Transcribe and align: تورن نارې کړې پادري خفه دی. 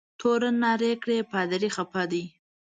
تورن 0.19 0.55
نارې 0.63 0.91
کړې 1.03 1.17
پادري 1.31 1.69
خفه 1.75 2.03
دی. 2.11 2.23